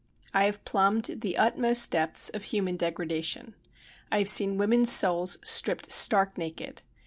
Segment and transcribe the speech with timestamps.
[0.33, 3.53] I have plumbed the utmost depths of human degradation.
[4.11, 6.81] I have seen women's souls stripped stark naked.